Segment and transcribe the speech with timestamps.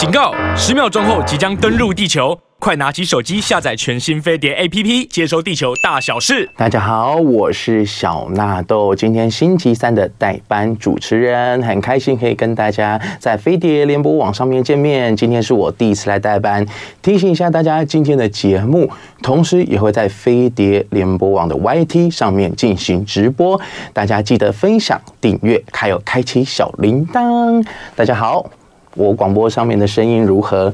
[0.00, 0.32] 警告！
[0.56, 6.48] 十秒钟后即将登陆地球，快拿起手机下载全新飞碟 APP，接收地球大小事。
[6.56, 15.14] 大家好，我是小纳豆，今天星期三的代班主持人，很开心可以跟大家在飞碟联播网上面见面。
[15.14, 16.64] 今天是我第一次来代班，
[17.02, 18.90] 提醒一下大家，今天的节目
[19.20, 23.60] 同时也会在飞碟联播网的 YT 上面进行直播，
[23.92, 27.62] 大家记得分享、订阅，还有开启小铃铛。
[27.94, 28.50] 大家好。
[28.96, 30.72] 我广播上面的声音如何？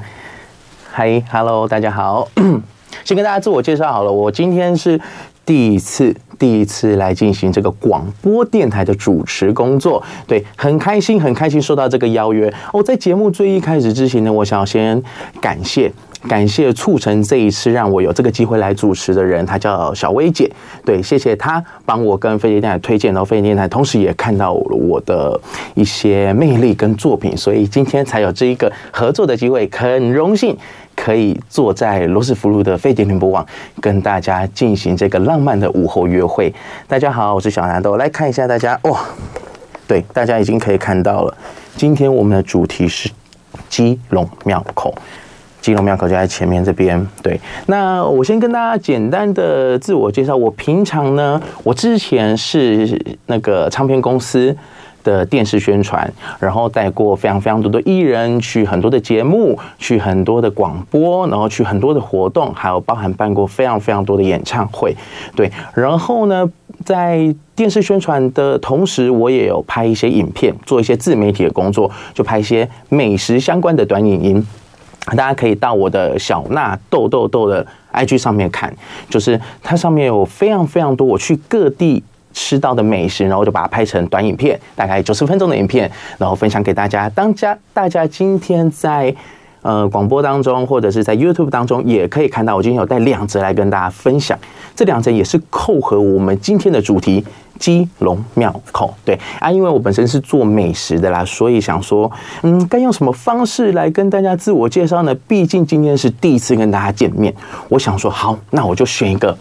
[0.91, 2.27] 嗨，Hello，大家好。
[3.05, 4.99] 先跟大家自我介绍好了，我今天是
[5.45, 10.03] 第一次，第一次来进行这个广播电台的主持工作。
[10.27, 12.53] 对，很开心，很开心收到这个邀约。
[12.73, 15.01] 哦，在节目最一开始之前呢，我想要先
[15.39, 15.93] 感谢。
[16.29, 20.51] 感谢促成这一次让我有这个机会来主持的人，他叫小薇姐。
[20.85, 25.41] 对，谢谢她帮我跟飞碟电台推荐，然后飞碟电台同时也看到了我的
[25.75, 29.69] 一些魅力跟作品，所以今天才有这一个合作的机会。
[29.73, 30.57] 很荣幸
[30.97, 33.47] 可以坐在罗斯福路的飞碟联播网，
[33.81, 36.53] 跟大家进行这个浪漫的午后约会。
[36.89, 39.05] 大家好，我是小南豆，来看一下大家哇，
[39.87, 41.37] 对，大家已经可以看到了，
[41.77, 43.11] 今天我们的主题是
[43.69, 44.95] 基隆庙口。
[45.67, 47.05] 基隆庙口就在前面这边。
[47.21, 50.37] 对，那我先跟大家简单的自我介绍。
[50.37, 54.57] 我平常呢，我之前是那个唱片公司
[55.03, 56.09] 的电视宣传，
[56.39, 64.95] 然后带过非常非常多的艺人去很多的节目，去很多的广播，然后去很多的活动，还有包含办过非常非常多的演唱会。
[65.35, 66.49] 对，然后呢，
[66.85, 74.47] 在电视宣传的同时，我也有拍一些影片，做一些自媒体的工作，就拍一些美食相关的短影音。
[75.15, 78.75] 大家可以到我的小纳豆豆豆的 IG 上面看，
[79.09, 82.03] 就是它上面有非常非常多我去各地
[82.33, 87.09] 吃到的美食，然后就把它拍成短影片，大概九十分钟的影片，然后分享给大家。
[87.11, 89.15] 当家大家今天在
[89.67, 94.39] 呃广播当中或者是在 YouTube 当中也可以看到，我今天有带两则来跟大家分享，
[94.75, 97.25] 这两则也是扣合我们今天的主题。
[97.59, 105.15] 基隆庙口，对啊，因为我本身是做美食的啦，所以想说，嗯，该用什么方式来跟大家自我介绍呢？
[105.27, 107.35] 毕竟今天是第一次跟大家见面，
[107.71, 109.35] 我想说，好，那我就选一个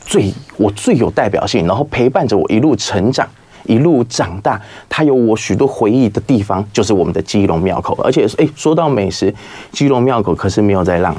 [0.00, 3.24] 最我最有代表性，然后陪伴着我一路成长、
[3.64, 7.94] 一路长大，它有我许多回忆的地方，就是我们的基隆庙口。
[8.02, 9.34] 而且，哎，说到美食，
[9.72, 11.14] 基隆庙口可是没有在浪。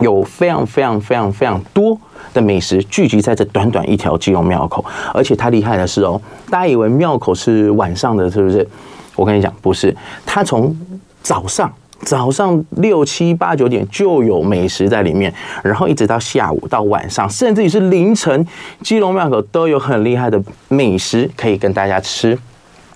[0.00, 1.96] 有非常非常非常非常多
[2.32, 8.66] 的美食聚集在这短短一条基隆庙口，而且它厉害的是哦，大家以为庙口是晚上的，是不是？
[9.14, 9.94] 我跟你讲，不是，
[10.24, 10.74] 它从
[11.22, 11.70] 早上
[12.02, 15.32] 早上六七八九点就有美食在里面，
[15.62, 18.46] 然后一直到下午到晚上，甚至于是凌晨，
[18.82, 22.38] 基隆庙口都有很厉害的美食可以跟大家吃。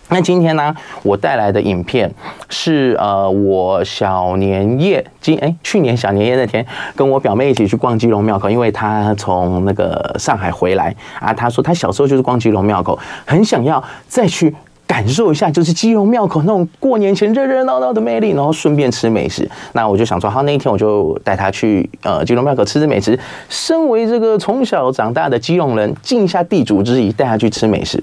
[0.09, 0.73] 那今天呢，
[1.03, 2.09] 我带来的影片
[2.49, 6.65] 是呃，我小年夜今哎，去年小年夜那天，
[6.95, 14.55] 跟我表妹一起去逛基隆庙口，因为她从那个上海回来啊，她说她小时候就是逛基隆庙口，很想要再去
[14.87, 19.49] 感受一下，就是基隆庙口那种过年前热热闹闹的魅力，然后顺便吃美食。
[19.73, 23.19] 那我就想说，好，那一天我就带他去呃基隆庙口吃吃美食。
[23.49, 28.03] 身为这个从小长大的基隆人，尽一下地主之谊，带他去吃美食。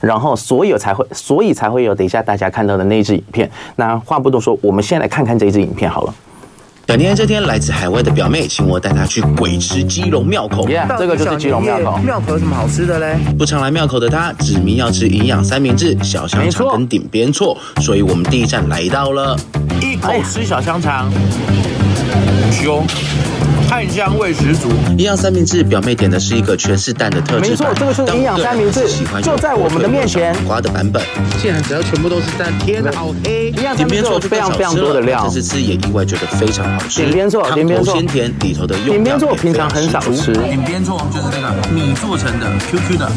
[0.00, 3.48] 然后，所以才会，所以才会有等一下大家看到的那支影片。
[3.76, 6.14] 那话不多说，我们先来看看这一支影片好了。
[6.88, 10.68] 小天这天，来自海外的表妹请我带她去鬼吃基隆庙口。
[10.68, 11.96] Yeah, 这个就是基隆庙口。
[11.98, 13.16] 庙口有什么好吃的嘞？
[13.38, 19.34] 不常来庙口的她，指明要吃营养三明治、小香肠跟顶边错，所以我们第一站来到了。
[19.80, 21.10] 一口吃小香肠，
[22.50, 22.84] 凶。
[23.72, 24.68] 炭香味十足，
[24.98, 27.48] 营养三明治，表妹点的是一个全是蛋的特制版。
[27.48, 28.86] 没错，这个是营养三明治，
[29.22, 30.36] 就在我们的面前。
[30.46, 31.02] 瓜的版本，
[31.40, 33.50] 竟然只要全部都是蛋，天哪，好黑！
[33.74, 37.02] 鼎边趖非常非常多的料，这次吃也意外觉得非常好吃。
[37.02, 40.34] 鼎边趖，鼎边趖，鲜甜里头的用鼎边趖平常很少吃。
[40.34, 43.10] 鼎边做就是那个米做成的，Q Q 的。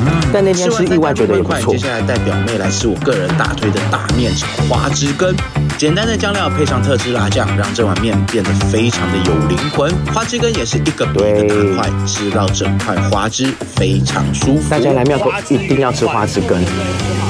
[0.00, 1.72] 嗯，但那天吃意外觉得也不错。
[1.72, 5.34] 接下来带表妹来吃我个人大推的大面炒花枝羹。
[5.78, 9.88] 简单的酱料配上特制辣酱，让这碗面变得非常的有灵魂。
[10.12, 14.68] 花枝羹也是一个比一个大块，吃到整块花枝非常舒服。
[14.68, 16.60] 大家来庙口一定要吃花枝羹，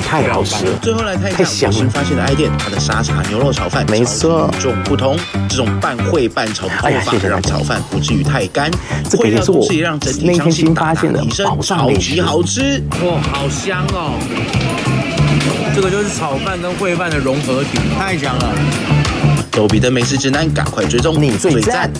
[0.02, 0.78] 太好吃了。
[0.80, 5.18] 最后来看一下我新发现的爱店，它的沙茶牛肉炒饭，没错，与众不同。
[5.46, 6.74] 这种半烩半炒的
[7.04, 8.70] 做法，让炒饭不至于太干。
[9.10, 9.62] 这个也是我
[10.22, 14.97] 那天新发现的宝藏美食，超级好吃哇，好香哦。
[15.74, 18.52] 这个就是炒饭跟烩饭的融合体，太香了！
[19.50, 21.90] 逗比的美食指南，赶快追踪，你最赞！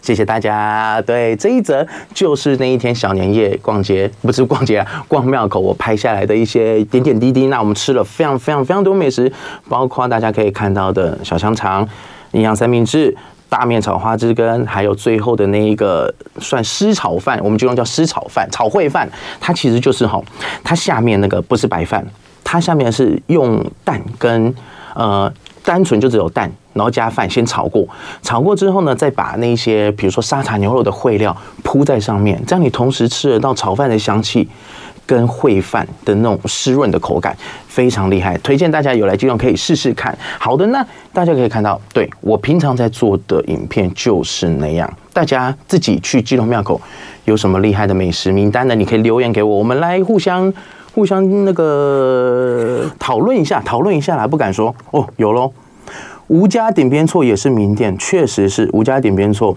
[0.00, 1.00] 谢谢大家。
[1.02, 7.46] 对，这一则就是那一天小年夜逛街，不是逛街啊，逛庙口，我拍下来的一些点点滴滴。
[7.46, 9.32] 那我们吃了非常非常非常多美食，
[9.68, 11.88] 包括大家可以看到的小香肠、
[12.32, 13.16] 营养三明治、
[13.48, 19.08] 大面炒花枝根，还有最后的那一个算湿炒饭，我们就用叫湿炒饭、炒烩饭。
[19.40, 20.20] 它其实就是哈，
[20.64, 22.04] 它下面那个不是白饭，
[22.52, 24.54] 它下面是用蛋跟
[24.94, 25.32] 呃。
[25.64, 27.86] 单纯就只有蛋，然后加饭先炒过，
[28.20, 34.48] 炒过之后呢，再把那些比如说沙茶牛肉的烩料铺在上面，这样你同时吃得到炒饭的香气
[35.06, 37.36] 跟烩饭的那种湿润的口感，
[37.68, 38.36] 非常厉害。
[38.38, 40.18] 推荐大家有来基隆可以试试看。
[40.40, 44.92] 好的，那大家可以看到，对，我平常在做的影片就是那样。
[45.12, 46.80] 大家自己去基隆庙口
[47.24, 48.74] 有什么厉害的美食名单呢？
[48.74, 50.52] 你可以留言给我，我们来互相。
[50.94, 55.06] 互相那个讨论一下，讨论一下啦，不敢说哦。
[55.16, 55.50] 有喽，
[56.28, 59.56] 吴家顶边错也是名店，确实是吴家顶边错，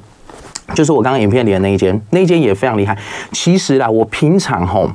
[0.74, 2.98] 就是我刚刚影片里的那一间，那一间也非常厉害。
[3.32, 4.90] 其实啦，我平常吼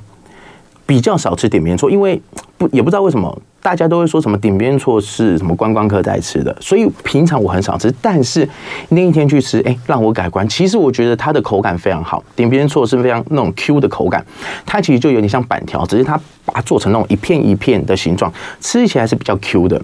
[0.91, 2.21] 比较少吃点边错，因为
[2.59, 3.41] 不也不知道为什么。
[3.63, 7.93] 大家都会说什么点边错是什么观光客在吃的，所以平常我很少吃。
[8.01, 8.49] 但是
[8.89, 10.49] 那一天去吃，哎，让我改观。
[10.49, 14.25] 其实我觉得它的口感非常好，点边错是非常那种 Q 的口感，
[14.65, 18.33] 它其实就有点像板条，只是它把它做成那种一片一片的形状，
[18.63, 19.81] 吃起来是比较 Q 的。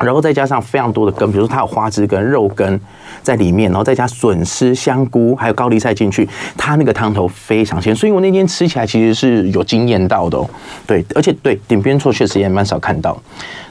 [0.00, 2.80] 然后再加上非常多的根，比如说它有花枝羹、肉根
[3.22, 10.48] 在里面，然后再加笋丝、香菇还有高丽菜进去，它那个汤头非常鲜，所以我那天吃起来其实是有惊艳到的哦。
[10.86, 13.20] 对，而且对点边错确实也蛮少看到。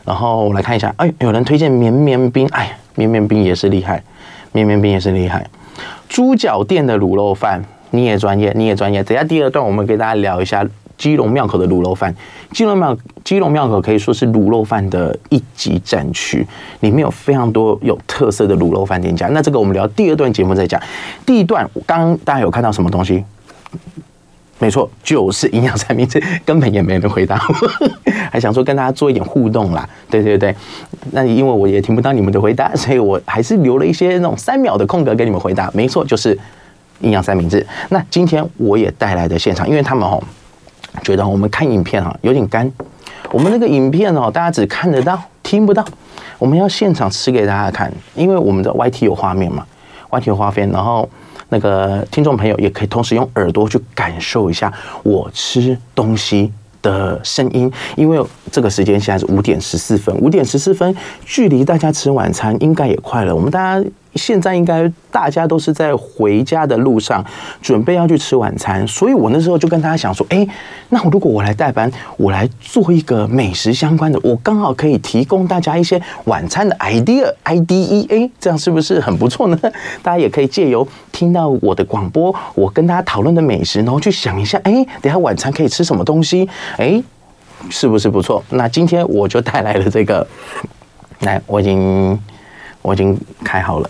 [0.05, 4.03] 然后我来看一下，哎，有人推荐绵绵冰，哎，绵绵冰也是厉害，
[4.51, 5.45] 绵绵冰也是厉害。
[6.07, 9.03] 猪脚店的卤肉饭，你也专业，你也专业。
[9.03, 10.65] 等下第二段我们给大家聊一下。
[10.99, 12.13] 基隆庙口的卤肉饭，
[12.51, 16.45] 基隆庙基隆庙口可以说是卤肉饭的一级战区，
[16.81, 19.27] 里面有非常多有特色的卤肉饭店家。
[19.29, 20.79] 那这个我们聊第二段节目再讲。
[21.25, 23.23] 第一段刚刚大家有看到什么东西？
[24.59, 27.41] 没错，就是营养三明治，根本也没人回答，
[28.29, 29.87] 还想说跟大家做一点互动啦。
[30.09, 30.53] 对对对，
[31.13, 35.71] 那因为我也听不到你们的回答，所以我还是留了一些那种三秒的空格给你们回答。
[35.73, 36.37] 没错，就是
[36.99, 37.65] 营养三明治。
[37.87, 40.21] 那今天我也带来的现场，因为他们哦。
[41.03, 42.71] 觉得我们看影片哈有点干，
[43.31, 45.83] 我们那个影片哦，大家只看得到听不到，
[46.37, 49.65] 我们要现场吃给大家看，因为我们的 YT 有画面嘛
[50.09, 51.07] ，YT 有画面，然后
[51.49, 54.71] 那个听众朋友也可以同时用耳朵去感受一下
[55.03, 56.51] 我吃东西
[56.81, 60.95] 的声音，因为这个时间现在是五点十四分，五点十四分
[61.25, 63.89] 距离大家吃晚餐应该也快了，我们大家。
[64.15, 67.23] 现在应该大家都是在回家的路上，
[67.61, 70.47] 准备要去吃晚餐，所以我那时候就跟大家想说，哎，
[70.89, 79.59] 那如果我来代班，我来做一个美食相关的，我刚好可以提供大家一些晚餐的 idea，idea，这样是不是很不错呢？
[80.01, 86.49] 大家也可以借由听到我的广播，我跟大家讨论的美食，然后去想一下，哎，等下晚餐可以吃什么东西？
[86.77, 87.01] 哎，
[87.69, 88.43] 是不是不错？
[88.49, 90.25] 那今天我就带来了这个，
[91.19, 92.19] 来，我已经
[92.81, 93.89] 我已经开好了。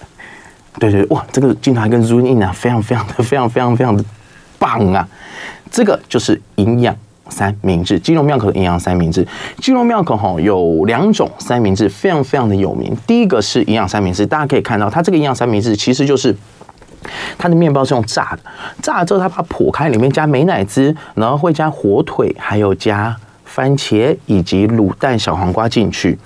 [0.79, 4.03] 对对哇，这个镜头还跟 zoom in 啊，非常非常的 非常非常非常的
[4.57, 5.05] 棒啊！
[5.69, 6.95] 这个就是营养
[7.27, 9.27] 三明治，基隆庙口的营养三明治。
[9.57, 12.95] 基隆庙口哈有两种三明治，非常非常的有名。
[13.05, 16.33] 第一个是营养三明治，大家可以看到，它这个营养三明治其实就是
[17.37, 18.39] 它的面包是用炸的，
[18.81, 26.17] 炸了之后它把它剖开，里面加美乃滋，然后会加火腿，还有加番茄以及卤蛋、小黄瓜进去。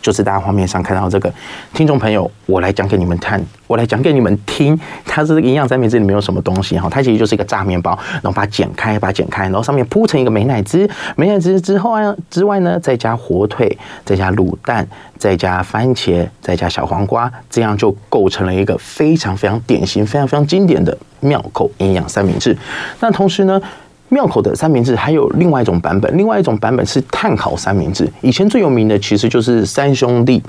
[0.00, 1.32] 就是大家画面上看到这个，
[1.72, 6.88] 听众朋友，我来讲给你们看，我来讲给你们听，它是营养三明治里面有什么东西哈？
[6.90, 14.86] 它其实就是一个炸面包，然后把它剪开，把它剪开，然后上面铺成一个美乃滋，美乃滋之后啊之外呢，再加火腿，再加卤蛋，
[15.18, 22.56] 再加番茄，再加小黄瓜，这样就构成了一个非常非常典型、非常非常经典的妙口营养三明治。
[23.00, 23.60] 那同时呢，
[24.08, 28.08] 庙口的三明治还有另外一种版本，另外一种版本是炭烤三明治。
[28.20, 30.40] 以前最有名的其实就是三兄弟，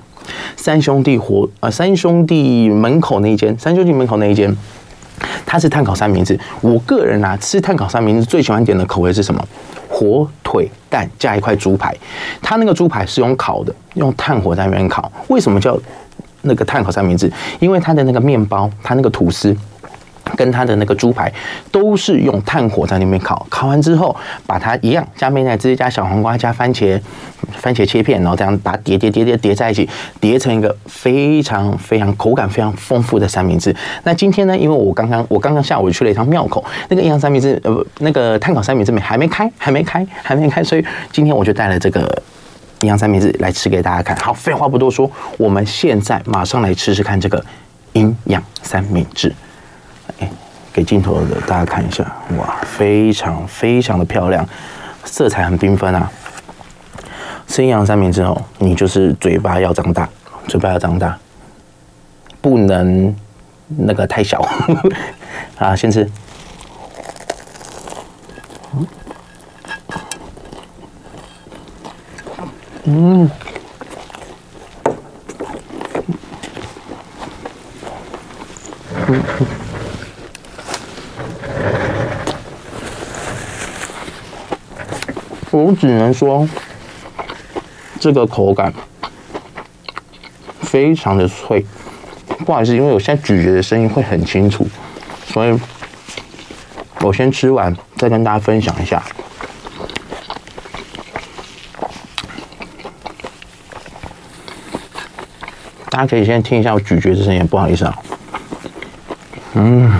[0.55, 4.55] 三兄弟火呃三兄弟门口那一间，三兄弟门口那一间，
[5.45, 6.39] 它是炭烤三明治。
[6.61, 9.43] 我个人啊吃炭烤三明治最喜欢点的口味是什么？
[9.89, 11.95] 火腿蛋加一块猪排，
[12.41, 15.11] 它那个猪排是用烤的，用炭火在那边烤。
[15.29, 15.79] 为什么叫
[16.43, 17.31] 那个炭烤三明治？
[17.59, 19.55] 因为它的那个面包，它那个吐司。
[20.35, 21.31] 跟它的那个猪排
[21.71, 24.15] 都是用炭火在那边烤，烤完之后
[24.45, 26.99] 把它一样加美乃滋、加小黄瓜、加番茄，
[27.53, 29.87] 番茄切片，然后这样把它叠叠叠叠叠在一起，
[30.19, 33.75] 叠成一个非常非常口感非常丰富的三明治。
[34.03, 42.01] 那今天呢，因为我刚刚我刚刚下午去了一趟庙口，那个营养三明治呃不，那个炭烤三明治没还没开，还没开，还没开，所以今天我就带了这个
[42.81, 44.15] 营养三明治来吃给大家看。
[44.17, 47.43] 好，废话不多说，我们现在马上来吃吃看这个
[47.93, 49.33] 营养三明治。
[50.19, 50.29] 哎，
[50.73, 52.03] 给镜头的大家看一下，
[52.37, 54.47] 哇，非常非常的漂亮，
[55.03, 56.11] 色彩很缤纷啊。
[57.47, 60.07] 吃阴阳三明治哦，你就是嘴巴要张大，
[60.47, 61.17] 嘴巴要张大，
[62.41, 63.15] 不能
[63.67, 64.45] 那个太小。
[65.57, 66.09] 啊，先吃。
[72.83, 73.29] 嗯。
[79.07, 79.66] 嗯。
[85.51, 86.47] 我只能说。
[87.99, 88.71] 这个口感
[90.61, 91.65] 非常的脆，
[92.45, 94.67] 不好意思，因为我现在咀嚼的声音会很清楚，
[95.25, 95.59] 所以
[97.01, 99.03] 我先吃完再跟大家分享一下。
[105.89, 107.97] 大家可以先听一下我咀嚼的声音，不好意思啊。
[109.55, 109.91] 嗯，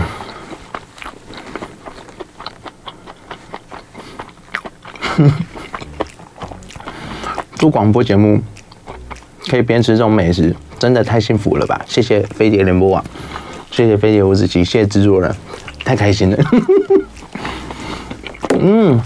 [7.57, 8.39] 做广播节目
[9.47, 11.81] 可以边吃这种美食，真的太幸福了吧！
[11.87, 13.03] 谢谢飞碟联播网，
[13.71, 15.33] 谢谢飞碟五子棋，谢谢制作人，
[15.83, 16.37] 太开心了。
[18.59, 19.01] 嗯，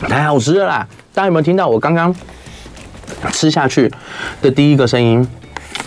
[0.00, 0.88] 太好吃了啦！
[1.12, 2.14] 大家有没有听到我刚刚
[3.32, 3.90] 吃下去
[4.40, 5.26] 的第一个声音？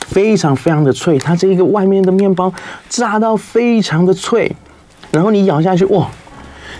[0.07, 2.53] 非常非常的脆，它这一个外面的面包
[2.89, 4.53] 炸到非常的脆，
[5.11, 6.09] 然后你咬下去，哇，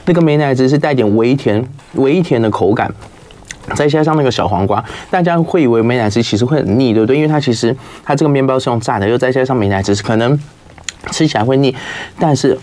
[0.05, 2.93] 那个美乃滋是带点微甜、微甜的口感。
[3.81, 7.15] 再加上那个小黄瓜，大家会以为美乃滋其实会很腻，对不对？
[7.15, 10.39] 因为它其实它这个面包是用炸的，又再加上美乃滋，可能
[11.09, 11.75] 吃起来会腻。
[12.19, 12.55] 但是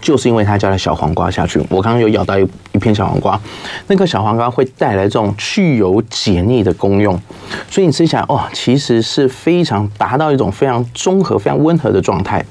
[0.00, 3.40] 就是因为它加了小黄瓜下去，我刚刚有咬到一一片小黄瓜，
[3.88, 7.20] 那个小黄瓜会带来这种去油解腻的功用，
[7.68, 12.44] 所以你吃起来哦，其实是非常达到一种非常中和、非常温和的状态，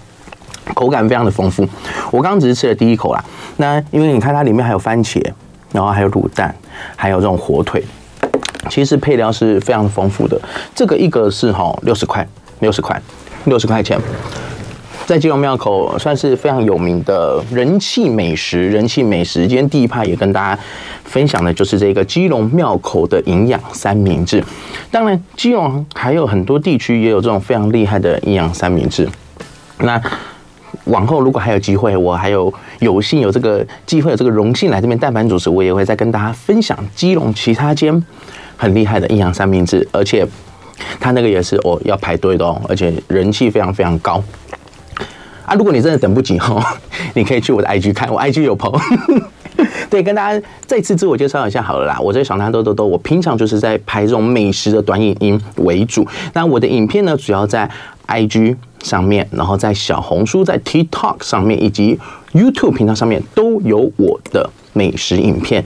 [0.73, 1.65] 口感非常的丰富。
[2.11, 3.23] 我刚刚只是吃了第一口啦，
[3.55, 5.23] 那因为你看它里面还有番茄，
[5.71, 6.53] 然后还有卤蛋，
[6.97, 7.81] 还有这种火腿。
[8.69, 10.39] 其实配料是非常丰富的，
[10.73, 12.25] 这个一个是哈六十块，
[12.59, 13.01] 六十块，
[13.45, 13.99] 六十块钱，
[15.05, 19.47] 在基隆庙口算是非常有名的人气美食，人气美食。
[19.47, 20.61] 今天第一趴也跟大家
[21.03, 24.43] 分享的就是这个基隆庙口的营养三明治。
[24.91, 29.09] 当然，基隆还有很多地区也有这种非常厉害的营养三明治。
[29.79, 29.99] 那
[30.85, 38.03] 往后如果还有机会，我还有有幸有这个机会有这个荣幸来这边代班主持，我也会再跟大家分享基隆其他间。
[38.61, 40.27] 很厉害的阴阳三明治，而且
[40.99, 44.21] 它那个也是哦要排队的哦，而且人气非常非常高
[45.45, 45.55] 啊！
[45.55, 46.61] 如果你真的等不及哦，
[47.15, 48.79] 你可以去我的 IG 看，我 IG 有朋友。
[49.89, 56.05] 对，跟大家再次自我介绍一下好了啦，我这小纳豆豆豆，我平常就是在拍这种美食的短影音为主。
[56.33, 57.69] 那我的影片呢，主要在
[58.07, 61.97] IG 上面，然后在小红书、在 TikTok 上面，以及
[62.33, 65.65] YouTube 频道上面都有我的美食影片。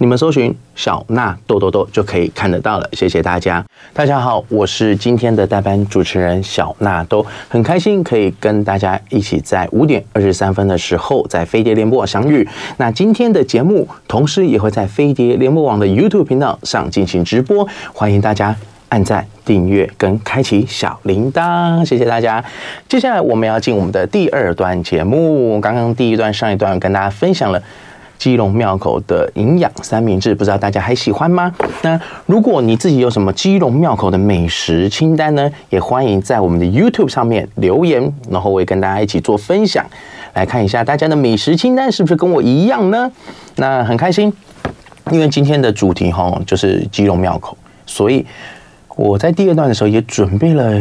[0.00, 3.64] 你们搜寻小纳豆豆豆就可以看得到了，谢谢大家。
[3.92, 12.48] 大家好，我是今天的代班主持人小纳豆，很开心可以跟大家一起在五点二十三分的时候在飞碟联播网相遇。
[12.76, 18.54] 那今天的节目同时也会在飞碟联播网的 YouTube 频道上进行直播，欢迎大家
[18.90, 22.44] 按赞、订阅跟开启小铃铛，谢谢大家。
[22.88, 27.60] 接下来我们要进我们的第二段节目，刚刚第一段上一段跟大家分享了。
[28.18, 31.54] 基隆庙口的营养三明治，不知道大家还喜欢吗？
[31.82, 35.48] 那如果你自己有什么基隆庙口的美食清单呢？
[35.70, 39.86] 也欢迎在我们的 YouTube 上面留言，然后我也跟大家一起做分享，
[40.34, 43.10] 来看一下大家的美食清单是不是跟我一样呢？
[43.56, 44.32] 那很开心，
[45.12, 47.56] 因为今天的主题哈就是基隆庙口，
[47.86, 48.26] 所以
[48.96, 50.76] 我在第二段的时候也准备了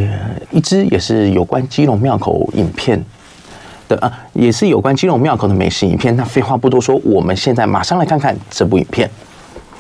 [0.49, 2.99] 一支也是有关基隆庙口影片。
[3.87, 6.15] 的啊，也是有关基隆庙口的美食影片。
[6.15, 9.09] 那废话不多说，我们现在马上来看看这部影片。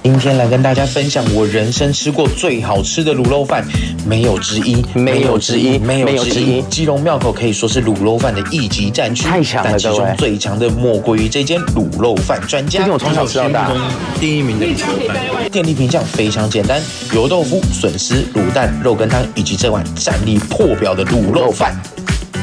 [0.03, 3.65] 今天来跟大家分享我人生吃过最好吃的卤肉饭，
[4.05, 6.61] 没有之一，没有之一，没有之一。
[6.69, 12.79] 基隆庙口可以说是卤肉饭的一级战区，太强了，但其中最强的莫过于这间卤肉饭专家。
[12.79, 13.69] 这是我从小吃到大
[14.17, 15.17] 第一名的卤肉饭。
[15.51, 16.81] 店里评价非常简单：
[17.13, 21.75] 油豆腐、笋丝、卤蛋、肉羹汤，以及这碗战力破表的卤肉饭。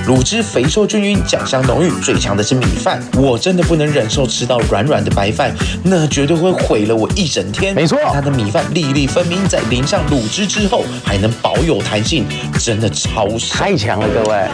[0.07, 3.03] 卤汁肥瘦均匀，酱香浓郁，最强的是米饭。
[3.17, 7.75] 我真的不能忍受吃到软软的白饭，那绝对会毁了我一整天。
[7.75, 12.27] 没错，它的米饭粒粒分明，在淋上卤汁之后还能保有弹性，
[12.61, 14.47] 真的超太强了，各位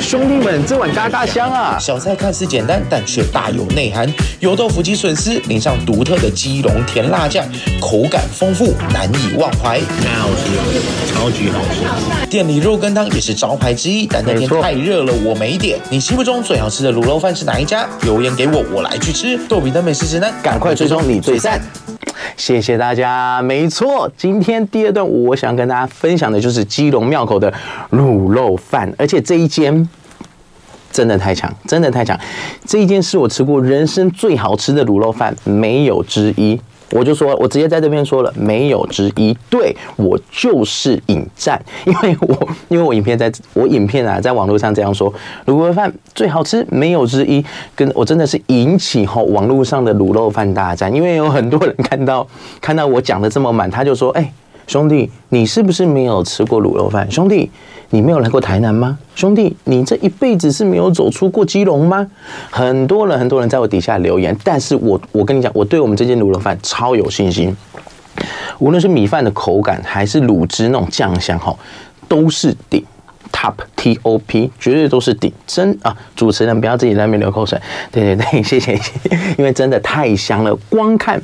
[0.00, 1.78] 兄弟们，这碗嘎嘎香啊！
[1.78, 4.12] 小菜看似简单，但却大有内涵。
[4.40, 7.46] 油豆腐及笋丝淋上独特的基隆甜辣酱，
[7.80, 9.78] 口感丰富，难以忘怀。
[10.02, 10.64] 太好吃了，
[11.12, 12.26] 超超级好吃。
[12.28, 15.78] 店里肉羹汤也是招牌之一，但那天太热了，我没点。
[15.90, 17.86] 你心目中最好吃的卤肉饭是哪一家？
[18.00, 19.38] 留言给我，我来去吃。
[19.46, 21.60] 豆比的美食指南，赶快追踪你最赞。
[22.38, 23.42] 谢谢大家。
[23.42, 27.52] 没错，今天第二段我想跟大家分享的就是基隆庙口的
[27.90, 29.86] 卤肉饭，而且这一间
[30.90, 32.18] 真的太强，真的太强。
[32.64, 36.58] 这一间是我吃过人生最好吃的卤肉饭，没有之一。
[36.94, 39.36] 我就说，我直接在这边说了，没有之一。
[39.50, 45.12] 对，我就是引战，因为我因为我影片在我影片啊，在网络上这样说，
[45.46, 47.44] 卤肉饭最好吃，没有之一。
[47.74, 52.24] 跟我真的是引起吼网络上的卤肉饭大战，因为有很多人看到
[52.60, 54.32] 看到我讲的这么满，他就说，哎，
[54.68, 57.10] 兄弟，你是不是没有吃过卤肉饭？
[57.10, 57.50] 兄弟。
[57.90, 59.56] 你没有来过台南吗，兄弟？
[59.64, 62.06] 你这一辈子是没有走出过基隆吗？
[62.50, 67.56] 很多人，很多人在我底下留言，但是我，我跟你讲，我对我们这间卤肉饭超有信心，
[68.58, 71.54] 无论是米饭的口感，还是卤汁那种酱香，哈，
[72.08, 72.84] 都是顶。
[73.34, 75.94] Top T O P 绝对都是顶真啊！
[76.14, 77.60] 主持人不要自己在那边流口水。
[77.90, 80.54] 对对对， 谢谢谢谢，因为真的太香了。
[80.70, 81.20] 光看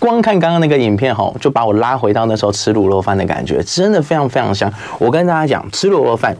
[0.00, 4.70] 光看刚刚那个影片吼，就把我拉回到那时候吃卤肉饭的感觉，真的非常非常香。
[4.98, 6.36] 我跟大家讲，吃卤肉饭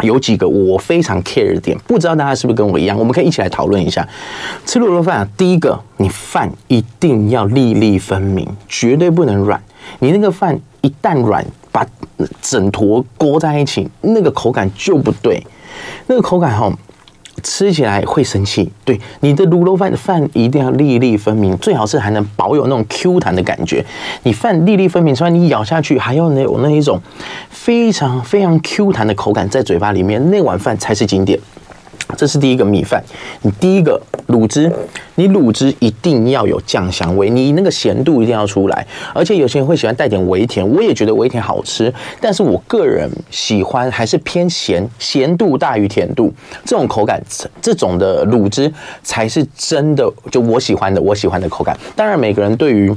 [0.00, 2.98] 有几个我非常 care 的点，不知道大家是不是跟我一样？
[2.98, 4.08] 我们可以一起来讨论一下。
[4.64, 9.62] 吃卤肉饭啊，第一个，你饭一定要粒粒分明，绝对不能软。
[9.98, 11.44] 你那个饭一旦软，
[11.78, 11.86] 把
[12.42, 15.40] 整坨裹在一起，那个口感就不对。
[16.08, 16.72] 那个口感哈，
[17.44, 18.68] 吃起来会生气。
[18.84, 23.84] 对，你的卤肉饭饭一定要粒粒分明，最好是还能保有那种 Q 弹的感觉。
[24.24, 27.00] 你饭粒粒分明所以，你咬下去还要有那一种
[27.48, 31.38] 非常非常 Q 弹的口感在嘴巴里面，那碗饭才是经典。
[32.16, 33.02] 这是第一个米饭，
[33.42, 34.72] 你第一个卤汁，
[35.16, 46.32] 你卤汁一定要有酱香味，你那个咸度一定要出来，而且有些人会喜欢带点微甜，我也觉得微甜好吃，但是我个人喜欢还是偏咸，咸度大于甜度，
[46.64, 47.22] 这种口感，
[47.60, 48.72] 这种的卤汁
[49.02, 51.76] 才是真的，就我喜欢的，我喜欢的口感。
[51.94, 52.90] 当然，每个人对于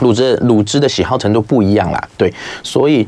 [0.00, 2.32] 卤汁卤汁的喜好程度不一样啦，对，
[2.62, 3.06] 所以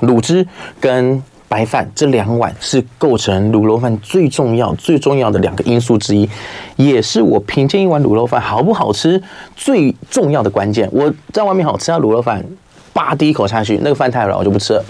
[0.00, 0.46] 卤汁
[0.80, 6.28] 跟白饭这两碗是构成卤肉饭最重要、最重要的两个因素之一，
[6.76, 9.20] 也是我评鉴一碗卤肉饭好不好吃
[9.56, 10.86] 最重要的关键。
[10.92, 12.44] 我在外面好吃啊，卤肉饭，
[12.92, 14.84] 叭第一口下去，那个饭太软，我就不吃了。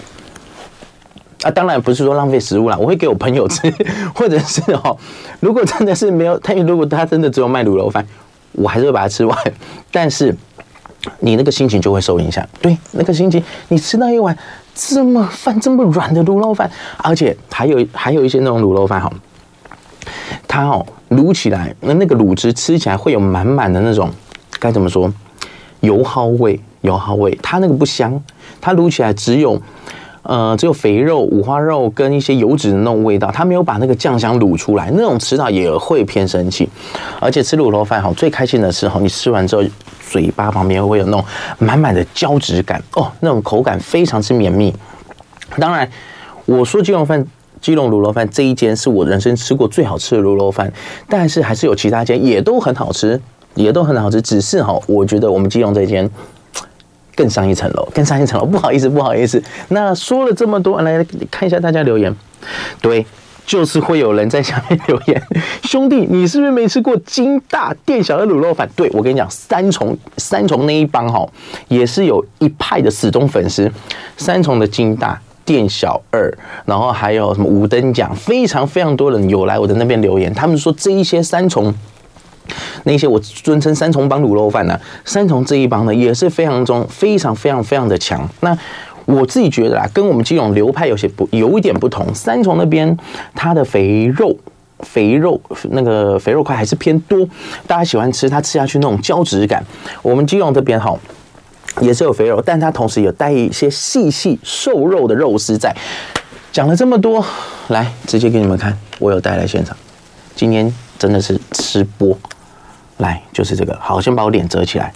[1.43, 3.73] 啊，当然不是说浪费食物啦，我会给我朋友吃，
[4.13, 4.97] 或者是哦，
[5.39, 8.05] 如果真的是没有他，如果他真的只有卖卤肉饭，
[8.51, 9.37] 我还是会把它吃完。
[9.91, 10.35] 但是
[11.19, 14.37] 你那个心情就会受影响，对，那个心情，你吃到一碗。
[14.81, 19.11] 这么饭这么软的卤肉饭，而且还有还有一些那种卤肉饭哈，
[20.47, 24.09] 它哦卤起来那那个卤汁吃起来会有满满的那种
[24.57, 25.13] 该怎么说
[25.81, 28.23] 油耗味油耗味，它那个不香，
[28.61, 29.61] 它卤起来只有
[30.23, 36.69] 呃只有肥肉五花肉跟一些油脂的那种味道，它没有把那个酱香卤出来，那种吃到也会偏生气。
[37.19, 39.63] 而且吃卤肉饭哈最开心的是哈，你吃完之后。
[40.09, 41.23] 嘴巴旁边会有那种
[41.59, 44.73] 满满的胶质感哦，那种口感非常之绵密。
[45.59, 45.87] 当然，
[46.45, 47.23] 我说基隆饭、
[47.61, 50.71] 基隆卤肉饭这一间是我人生吃过最好吃的卤肉饭，
[51.07, 53.21] 但是还是有其他间也都很好吃，
[53.53, 54.19] 也都很好吃。
[54.21, 56.09] 只是哈，我觉得我们基隆这间
[57.15, 58.45] 更上一层楼，更上一层楼。
[58.45, 59.41] 不好意思，不好意思。
[59.67, 62.15] 那说了这么多，来看一下大家留言。
[62.81, 63.05] 对。
[63.49, 65.19] 就是会有人在下面留言，
[65.65, 68.69] 兄弟，你是不是没吃过金大店小二卤肉饭？
[68.75, 71.27] 对，我跟你讲，三重三重那一帮哈，
[71.67, 73.71] 也是有一派的死忠粉丝。
[74.17, 76.31] 三重的金大店小二，
[76.65, 81.73] 然后还有什么五等奖，非常非常多人有来我的那边留言，他们说这一些三重
[82.83, 88.27] 那些我尊称三重帮卤肉饭呢，三重这一帮呢也是非常中非常非常非常的强。
[88.41, 88.55] 那
[89.09, 92.13] 我自己觉得啊，跟我们基隆流派有些不有一点不同。
[92.13, 92.95] 三重那边
[93.33, 94.37] 它的肥肉、
[94.81, 95.41] 肥肉
[95.71, 97.27] 那个肥肉块还是偏多，
[97.65, 99.65] 大家喜欢吃它吃下去那种胶质感。
[100.03, 100.95] 我们基隆这边哈
[101.81, 105.75] 也是有肥肉，但它同时有带一些细细瘦肉的肉丝在。
[106.51, 107.25] 讲了这么多，
[107.69, 109.75] 来直接给你们看，我有带来现场。
[110.35, 112.15] 今天真的是吃播，
[112.97, 113.75] 来就是这个。
[113.81, 114.93] 好，先把我脸遮起来，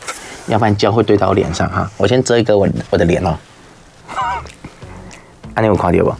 [0.47, 1.89] 要不然胶会对到我脸上哈。
[1.97, 3.35] 我先遮一个我我的脸哦。
[5.55, 6.15] 啊，你有看到不？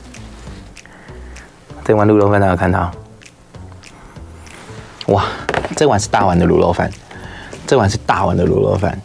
[1.84, 2.92] 这碗卤肉饭大家看到？
[5.08, 5.26] 哇，
[5.76, 6.90] 这碗是大碗的卤肉饭，
[7.68, 8.98] 这碗是大碗的卤肉饭，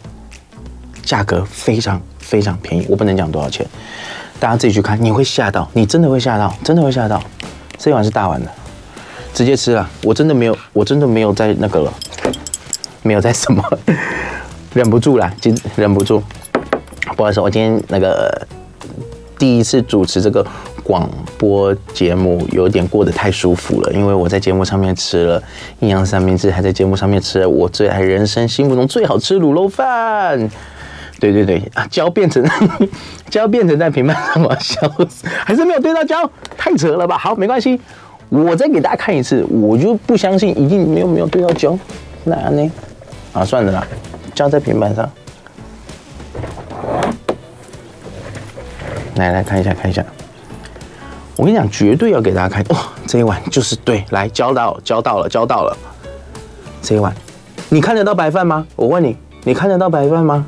[1.03, 3.65] 价格非常非常便宜，我不能讲多少钱，
[4.39, 7.21] 大家自己去看，你会吓到，你真的会吓到，真的会吓到。
[7.77, 8.51] 这碗是大碗的，
[9.33, 11.93] 直接吃了，我真的没有，我真的没有在那个了，
[13.01, 13.63] 没有在什么，
[14.73, 16.23] 忍不住了，忍忍不住。
[17.17, 18.47] 不好意思，我今天那个。
[19.39, 20.45] 第一次主持这个
[20.83, 25.41] 广播节目，有点过得太舒服了，因为我在节目上面吃了
[25.79, 30.37] 阴阳三明治，还在节目上面吃了我最爱人生心目中最好吃卤肉饭。
[31.21, 32.45] 对对对啊，胶变成
[33.29, 37.17] 胶 变成在平板上，我笑死，还是没有对到胶，太扯了吧？
[37.17, 37.79] 好，没关系，
[38.27, 41.77] 我再给大家看一次，我就不相信一定没有没有对到胶，
[42.25, 42.71] 那呢？
[43.31, 43.87] 啊，算了啦，
[44.33, 45.09] 胶在平板上，
[49.19, 50.03] 来来看一下看一下，
[51.35, 55.77] 我跟你讲，绝对要给大家看哦，这一碗就是对，来胶到胶到了胶到了，
[56.81, 57.13] 这一碗，
[57.69, 58.65] 你看得到白饭吗？
[58.75, 60.45] 我问你，你看得到白饭吗？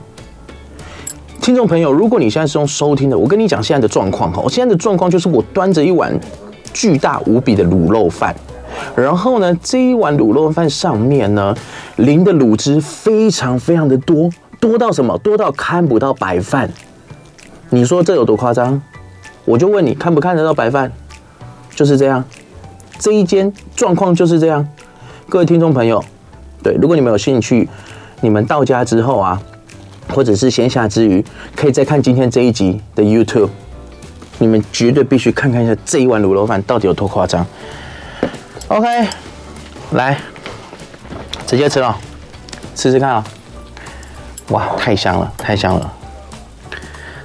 [1.41, 6.17] 听众朋友，如果你现在是用收听的，我跟你讲现在的状况哈，我现在的状况就是我端着一碗
[6.71, 8.35] 巨大无比的卤肉饭，
[8.95, 11.55] 然后呢，这一碗卤肉饭上面呢
[11.97, 14.29] 淋的卤汁非常非常的多，
[14.59, 15.17] 多到什么？
[15.17, 16.69] 多到看不到白饭。
[17.73, 18.79] 你说这有多夸张？
[19.45, 20.91] 我就问你，看不看得到白饭？
[21.73, 22.23] 就是这样，
[22.99, 24.67] 这一间状况就是这样。
[25.29, 26.03] 各位听众朋友，
[26.61, 27.67] 对，如果你们有兴趣，
[28.19, 29.41] 你们到家之后啊。
[30.13, 31.23] 或者是闲暇之余，
[31.55, 33.47] 可以再看今天这一集的 YouTube，
[34.39, 37.45] 你们绝对必须看看一下这一碗卤肉饭到底有多夸张。
[38.67, 39.07] OK，
[39.91, 40.19] 来，
[41.47, 41.97] 直接吃了，
[42.75, 43.23] 吃吃看啊！
[44.49, 45.93] 哇，太香了，太香了！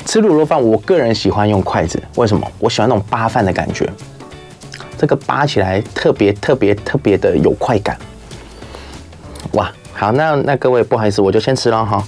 [0.07, 2.47] 吃卤肉饭，我个人喜欢用筷子，为什么？
[2.61, 3.87] 我喜欢那种扒饭的感觉，
[4.97, 7.99] 这个扒起来特别特别特别的有快感。
[9.53, 12.03] 哇，好，那那各位不好意思，我就先吃了哈。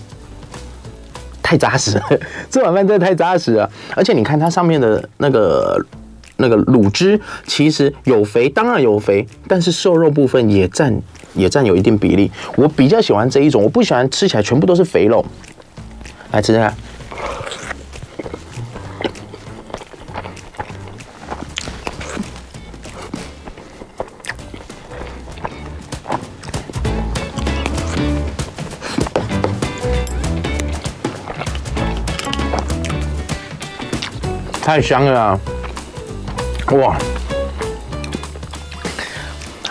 [1.42, 2.04] 太扎实了，
[2.48, 3.68] 这碗饭真的太扎实了。
[3.96, 5.84] 而且你看它上面的那个
[6.36, 10.94] 那个卤汁，其实有肥，当然有肥，但是瘦肉部分也占
[11.34, 12.30] 也占有一定比例。
[12.54, 15.24] 我比较喜欢这一种，我不喜欢吃起来全部都是肥肉。
[16.30, 16.74] 来吃吃看。
[34.68, 35.40] 太香了啊，
[36.72, 36.98] 哇，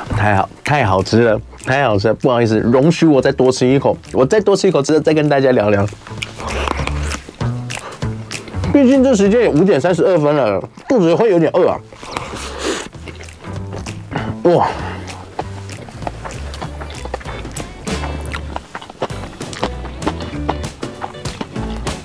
[0.10, 2.15] 太好太好吃了，太好吃了！
[2.15, 5.86] 不好意思，容许我再多吃一口，我再多吃一口之后再跟大家聊聊。
[8.73, 11.79] 毕竟这时间也五点三十二分了，肚子会有点饿啊。
[14.45, 14.67] 哇，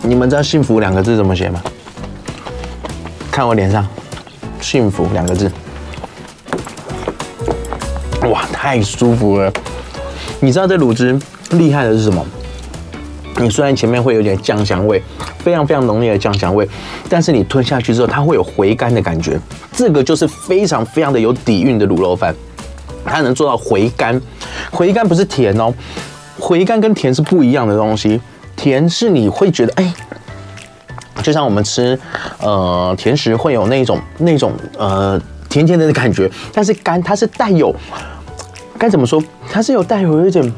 [0.02, 1.59] 你们知道“幸福”两个字怎么写吗？
[3.33, 3.88] 看我脸上，
[4.61, 5.51] 幸福两个字，
[8.31, 9.51] 哇，太舒服了！
[10.38, 11.18] 你知道这卤汁
[11.53, 12.23] 厉害的是什么？
[13.38, 15.03] 你虽然前面会有点酱香味，
[15.38, 16.68] 非常非常浓烈的酱香味，
[17.09, 19.40] 但是你吞下去之后，它会有回甘的感觉。
[19.73, 22.35] 这个就是非常非常的有底蕴的卤肉饭，
[23.07, 24.21] 它能做到回甘。
[24.71, 25.73] 回甘不是甜哦，
[26.38, 28.21] 回甘跟甜是不一样的东西。
[28.55, 29.95] 甜是你会觉得，哎。
[31.23, 31.99] 就像我们吃，
[32.41, 37.75] 呃，甜食会有那种那种呃甜甜的感觉，但是甘它是带有
[38.77, 39.23] 该怎么说？
[39.51, 40.53] 它是有带有一点，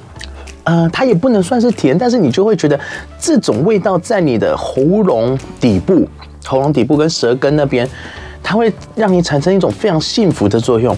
[0.64, 2.78] 呃，它也不能算是甜，但是你就会觉得
[3.18, 6.08] 这种味道在你的喉咙底部、
[6.44, 7.88] 喉咙底部跟舌根那边，
[8.42, 10.96] 它会让你产生一种非常幸福的作用。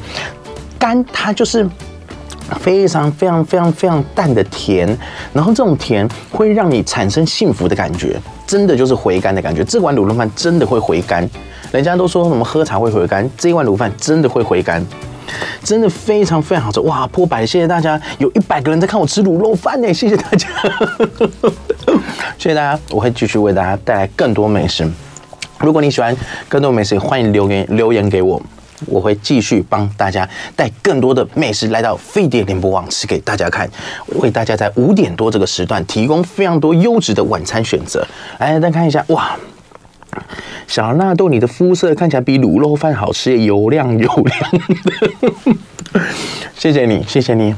[0.79, 1.67] 甘它就是
[2.61, 4.87] 非常非常非常非常淡的甜，
[5.33, 8.21] 然后这种甜会让你产生幸福的感觉。
[8.47, 11.29] 真的就是回甘的感觉，这碗卤肉饭真的会回甘。
[11.73, 14.81] 人家都说什么喝茶会回甘，这一碗卤饭真的会回甘，
[15.65, 17.05] 真的非常非常好吃哇！
[17.09, 20.49] 破百，谢谢大家，有一百个人在看我吃卤肉饭呢，谢谢大家，
[22.39, 24.89] 谢谢大家，我会继续为大家带来更多美食。
[25.59, 26.17] 如果你喜欢
[26.49, 28.41] 更多美食，欢迎留言留言给我。
[28.87, 33.69] 我会继续帮大家带更多的美食来到飞碟联播网吃给大家看，
[34.21, 38.07] 为大家在五点多这个时段提供非常多优质的晚餐选择。
[38.39, 39.37] 来，大家看一下，哇，
[40.67, 45.57] 小纳豆，你的肤色看起来比卤肉饭好吃，油亮油亮的。
[46.57, 47.55] 谢谢你，谢谢你。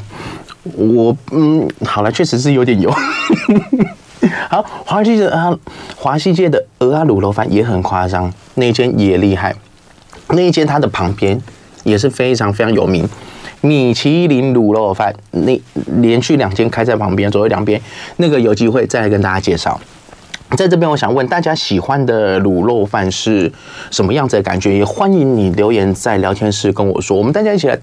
[0.74, 2.92] 我嗯，好了，确实是有点油。
[4.50, 5.58] 好，华西街的啊，
[5.96, 9.54] 华西街的鹅啊卤肉饭也很夸张，那间也厉害。
[10.30, 11.40] 那一间它的旁边
[11.84, 13.08] 也是非常非常有名，
[13.60, 15.60] 米其林卤肉饭，那
[16.00, 17.80] 连续两间开在旁边，左右两边，
[18.16, 19.80] 那个有机会再来跟大家介绍。
[20.56, 23.52] 在这边，我想问大家喜欢的卤肉饭是
[23.90, 24.76] 什么样子的感觉？
[24.76, 27.78] 也欢迎你留言在聊天室跟我说，我们大家一起来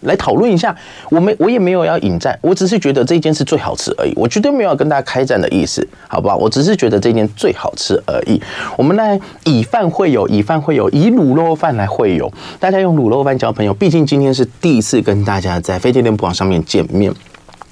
[0.00, 0.74] 来讨论一下。
[1.10, 4.12] 我没我也没有要引战，我只是觉得这件是最好吃而已。
[4.16, 6.36] 我绝对没有要跟大家开战的意思，好不好？
[6.36, 8.40] 我只是觉得这件最好吃而已。
[8.76, 12.32] 我们来以饭会友，以饭会友，以卤肉饭来会友。
[12.58, 17.12] 大家用卤肉饭交朋友，毕竟今天是第一次跟大家在飞碟联播上面见面。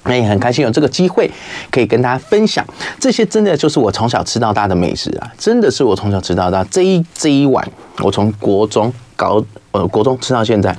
[0.03, 1.29] 那也很开心有这个机会
[1.69, 2.65] 可以跟大家分享
[2.97, 5.29] 这些，真的就是我从小吃到大的美食啊！
[5.37, 7.67] 真的是我从小吃到大，这一这一碗，
[7.99, 10.73] 我从国中高呃国中吃到现在，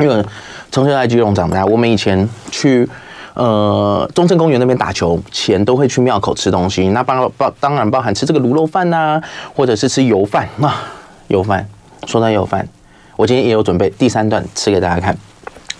[0.00, 0.24] 因为
[0.70, 2.88] 从小在基隆长大，我们以前去
[3.34, 9.20] 呃中正公园那边打球前都会去庙口吃东西，那包包当然包含吃这个卤肉饭呐，
[9.54, 10.82] 或者是吃油饭啊，
[11.28, 11.66] 油饭。
[12.06, 12.68] 说到油饭，
[13.16, 15.16] 我今天也有准备第三段吃给大家看。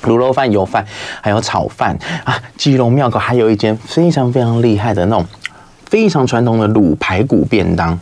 [0.03, 0.85] 卤肉饭、油饭，
[1.21, 2.41] 还有炒饭啊！
[2.57, 5.25] 基隆庙口还有一间非常非常厉害的那种
[5.87, 7.99] 非常传统的卤排骨便当。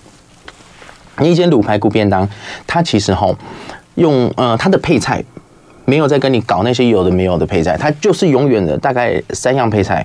[1.16, 2.28] 那一间卤排骨便当，
[2.66, 3.36] 它其实吼
[3.94, 5.22] 用呃它的配菜
[5.84, 10.04] 没有在跟你搞那些有的没有的配菜，它就是永远的大概三样配菜：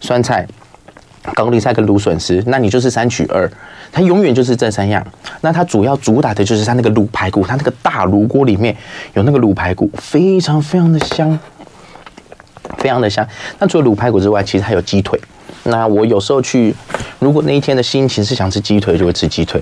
[0.00, 0.46] 酸菜、
[1.34, 2.42] 高丽菜跟芦笋丝。
[2.46, 3.50] 那你就是三取二。
[3.92, 5.04] 它永远就是这三样，
[5.40, 8.76] 那它主要主打的就是它那个卤排骨，它那个大炉锅里面
[9.14, 11.36] 有那个卤排骨，非常非常的香，
[12.78, 13.26] 非常的香。
[13.58, 15.20] 那除了卤排骨之外，其实还有鸡腿。
[15.64, 16.72] 那我有时候去，
[17.18, 19.60] 如果那一天的心情是想吃鸡腿，就会吃鸡腿；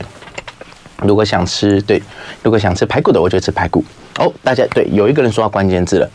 [1.03, 2.03] 如果想吃对，
[2.43, 3.83] 如果想吃排骨的，我就吃排骨。
[4.19, 6.11] 哦，大家对，有一个人说到关键字了，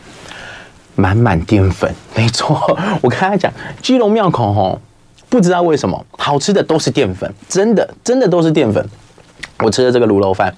[0.94, 2.78] 满满淀粉，没错。
[3.02, 4.80] 我跟他讲，基隆庙口吼。
[5.26, 8.88] 不知道为什么好吃的都是淀粉，真的真的都是淀粉。
[9.58, 10.54] 我吃的这个卤肉饭，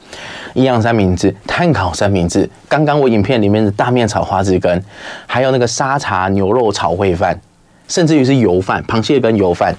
[0.52, 4.84] 营养三明治、碳烤三明治，刚刚我影片里面的大面炒花枝根，
[5.26, 7.40] 还有那个沙茶牛肉炒烩饭，
[7.88, 9.74] 甚至于是油饭、螃蟹跟油饭，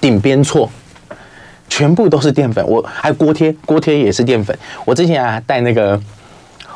[0.00, 0.68] 顶边错，
[1.68, 2.66] 全部都是淀粉。
[2.66, 4.58] 我还有锅贴，锅贴也是淀粉。
[4.84, 6.00] 我之前啊带那个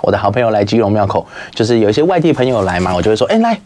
[0.03, 3.61] 我的好朋友来基隆庙口，就是有一些外地朋友来嘛，我就会说，哎、欸、来。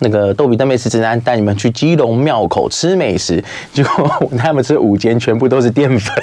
[0.00, 6.14] 那个逗比登美食指南带你们去基隆庙口吃美食， 结果他们吃五间全部都是淀粉，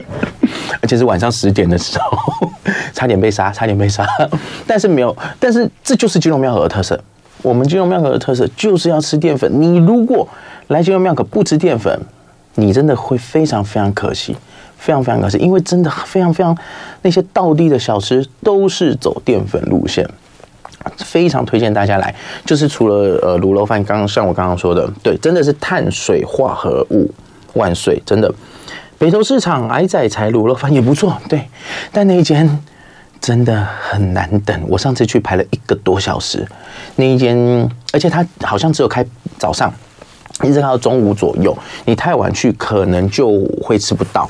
[0.80, 2.48] 而且是晚上十点的时候，
[2.94, 4.06] 差点被杀，差点被杀。
[4.66, 6.98] 但是没有，但是这就是基隆庙口的特色。
[7.42, 9.50] 我们基隆庙口的特色就是要吃淀粉。
[9.60, 10.26] 你如果
[10.68, 12.00] 来基隆庙口不吃淀粉，
[12.54, 14.34] 你真的会非常非常可惜，
[14.80, 16.56] 非常非常可惜，因为真的非常非常
[17.02, 20.08] 那些道地的小吃都是走淀粉路线。
[20.96, 22.14] 非常推荐大家来，
[22.46, 27.10] 就是除了呃卤肉饭，刚刚像我刚刚说的，对，真的是碳水化合物
[27.52, 28.32] 万岁，真的。
[28.96, 31.46] 北投市场矮仔柴卤肉饭也不错，对，
[31.92, 32.58] 但那一间
[33.20, 36.48] 真的很难等，我上次去排了一个多小时，
[36.96, 37.36] 那一间，
[37.92, 39.04] 而且它好像只有开
[39.36, 39.70] 早上，
[40.42, 44.28] 一直开到中午左右，你太晚去可能就会吃不到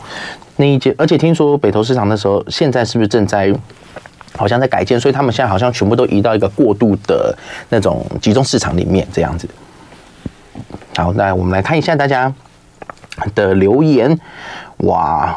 [0.61, 3.53] 那一间，而且听说北投市场那时候现在是不是正在？
[4.37, 7.37] 好像在改建，所以他们现在好像全部都移到一个过渡的
[7.69, 9.47] 那种集中市场里面这样子。
[10.97, 12.33] 好，那我们来看一下大家
[13.35, 14.19] 的留言。
[14.79, 15.37] 哇，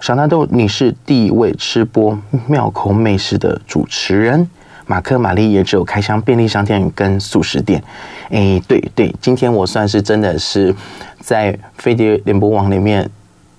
[0.00, 4.50] 小纳豆，你是第一位吃播庙口美食的主持人。
[4.86, 7.82] 马克玛丽也只有开箱便利商店跟素食店。
[8.30, 10.74] 哎，对对，今天我算是真的是
[11.20, 13.10] 在飞碟联播网里面。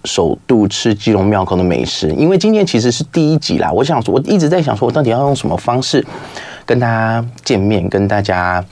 [0.08, 3.72] 首度吃基隆庙口的美食，因为今天其实是第一集啦。
[3.72, 6.06] 我想说，我一直在想说，我到底要用什么方式
[6.64, 8.64] 跟大家见面，跟大家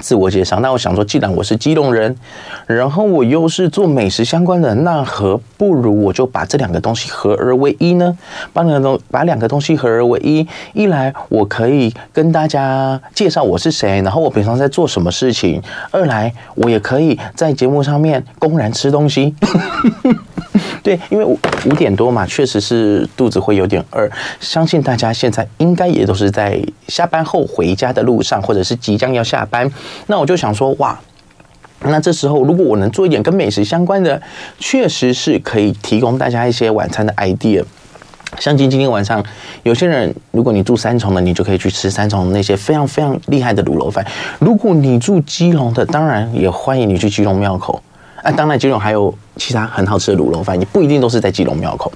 [0.00, 0.60] 自我介绍。
[0.60, 2.16] 那我想说，既然我是基隆人，
[2.66, 8.16] 然后我又是做美食相关的，那何不如我就把这两个东西合而为一呢？
[8.52, 19.34] 把两个东把两个东西合而为一，一来我可以跟大家介绍我是谁，然后我平常在做什么事情；二来我也可以在节目上面公然吃东西。
[20.82, 24.08] 对，因为五五点多嘛，确实是肚子会有点饿。
[24.40, 29.70] 相信大家现在应该也都是在下班后回家的路上，或者是即将要下班。
[30.08, 30.98] 那我就想说，哇，
[31.84, 34.20] 那这时候如果我能做一点跟美食相关的，
[34.58, 37.62] 确实是可以提供大家一些晚餐的 idea。
[38.40, 39.24] 像今今天晚上，
[39.62, 44.04] 有些人如果你住三重的，你就可以去吃三重那些非常非常厉害的卤肉饭。
[44.40, 47.80] 如果你住基隆的，当然也欢迎你去基隆庙口。
[48.22, 51.92] 啊，当然基隆还有其他很好吃的卤肉饭，你不一定都是在基隆庙口。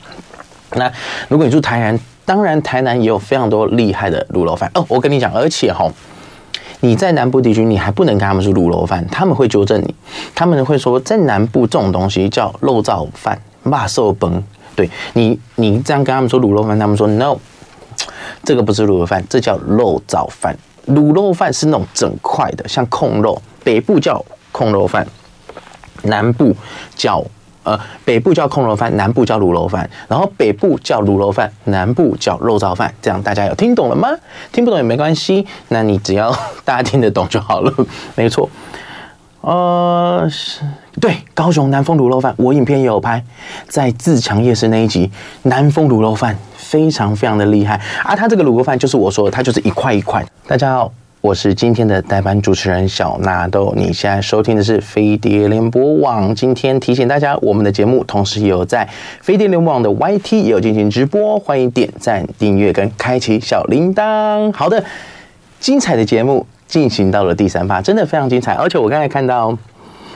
[0.74, 0.90] 那
[1.28, 4.84] 如果你住台南，当然台南也有非常多厉害的卤肉饭哦。
[4.88, 5.90] 我跟你讲，而且齁，
[6.80, 9.94] 你在南部地区，你还不能跟他们说卤肉饭，他们会纠正你，
[10.34, 14.42] 他们会说在南部这种东西叫肉燥饭、肉燥饭。
[14.74, 17.36] 对你，你这样跟他们说卤肉饭，他们说 no，
[18.42, 20.54] 这个不是卤肉饭，这叫肉燥饭。
[20.88, 25.06] 卤肉饭是那种整块的，像控肉，北部叫控肉饭。
[26.06, 26.54] 南部
[26.94, 27.22] 叫
[27.62, 34.08] 呃，北部叫空肉饭，南部叫卤肉饭，然后北部叫卤肉饭，南部叫肉燥饭，这样大家有听懂了吗？
[34.52, 36.32] 听不懂也没关系，那你只要
[36.64, 37.72] 大家听得懂就好了，
[38.14, 38.48] 没错。
[39.40, 40.60] 呃，是
[41.00, 43.24] 对，高雄南丰卤肉饭，我影片也有拍，
[43.68, 45.10] 在自强夜市那一集，
[45.42, 48.14] 南丰卤肉饭非常非常的厉害啊！
[48.14, 50.24] 它这个卤肉饭就是我说的，它就是一块一块。
[50.46, 50.92] 大家好，
[51.26, 56.32] 我是今天的代班主持人小纳豆，你现在收听的是飞碟联播网。
[56.32, 58.88] 今天提醒大家，我们的节目同时有在
[59.20, 64.52] 飞碟联播网的 YT 也有进行直播，欢迎点赞、订阅跟开启小铃铛。
[64.52, 64.84] 好的，
[65.58, 66.46] 精彩的节目。
[66.68, 68.54] 进行到了第三趴，真的非常精彩。
[68.54, 69.56] 而且我刚才看到，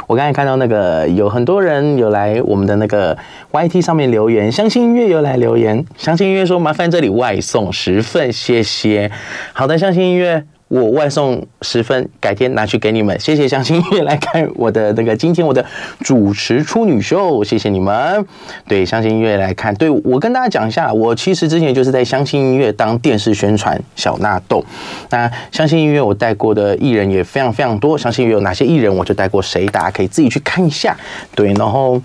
[0.07, 3.18] 我刚才看到那个有很多人有来我们的那个
[3.51, 9.11] YT 上面留言，相信音乐有来留言，相信音乐说麻烦这里外送十份，谢谢。
[9.53, 10.44] 好的，相信音乐。
[10.70, 13.18] 我外送十分，改天拿去给你们。
[13.18, 15.64] 谢谢相信音乐来看我的那个今天我的
[15.98, 18.24] 主持处女秀，谢谢你们。
[18.68, 24.64] 对，相信音乐来看，对，我跟大家讲一下，我其实之前就是在相信音乐当电视宣传小纳豆。
[25.11, 30.96] 那相信音乐我带过的艺人也非常非常多，相信音乐有哪些艺人我就带过谁，大家可以自己去看一下。
[31.35, 32.00] 对，然后，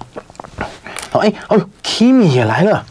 [1.12, 2.84] 好，哎，哦，Kimi 也来了。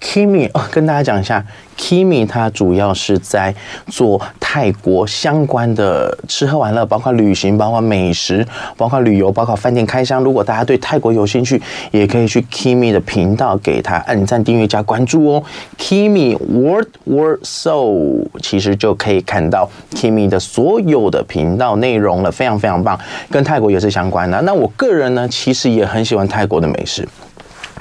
[0.00, 1.44] Kimi 哦，跟大家讲一下
[1.76, 3.54] ，Kimi 他主要是在
[3.88, 10.22] 做泰国相关的吃喝玩乐，包括旅行，包括美食，包括旅游，包括饭店开箱。
[10.22, 15.42] 如果大家对泰国有兴趣，也可以去 Kimi 的频道给他按赞、订阅、加关注哦。
[15.78, 22.98] Kimi World World Soul 其实就可以看到 Kimi 的所有的频道内容了，非常非常棒，
[23.30, 24.40] 跟泰国也是相关的。
[24.42, 27.06] 那我个人呢，其实也很喜欢泰国的美食。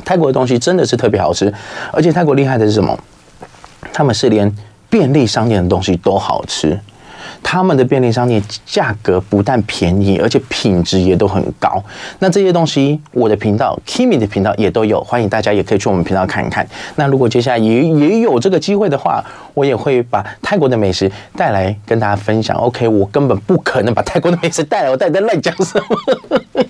[0.08, 1.54] 泰国的东西真的是特别好吃，
[1.92, 2.98] 而且泰国厉害的是什么？
[3.92, 4.50] 他们是连
[4.90, 6.80] 便利商店的东西都好吃。
[7.44, 11.84] 他们的便利商店价格不但便宜，而且品质也都很高。
[12.20, 16.66] 那这些东西，我的频道 Kimi 的频道也都有，欢迎大家也可以去我们频道看一看。
[16.96, 22.56] 那如果接下来也也有这个机会的话，我也会把泰国的美食带来跟大家分享。
[22.58, 26.64] OK，我根本不可能把泰国的美食带来，我带在乱讲什么？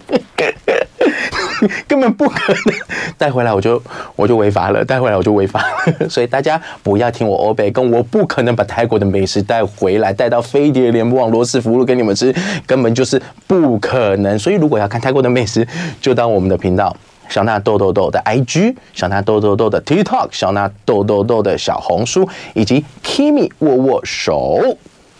[1.87, 2.75] 根本不可能
[3.17, 3.81] 带回来，我就
[4.15, 4.83] 我就违法了。
[4.85, 12.33] 带回来我就违法了，所以大家不要听我欧北，跟我不可能把泰国的美食带回来，带到飞碟联播网罗斯福路给你们吃，
[12.65, 14.37] 根本就是不可能。
[14.37, 15.67] 所以如果要看泰国的美食，
[15.99, 16.95] 就当我们的频道
[17.29, 24.59] 小纳豆豆豆的 IG，小纳豆豆豆的 TikTok，小纳豆豆豆的小红书，以及 Kimi 握握手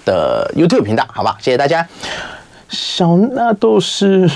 [0.06, 1.36] 的 YouTube 频道，好不好？
[1.40, 1.88] 谢谢大家。
[2.70, 4.30] 小纳豆是。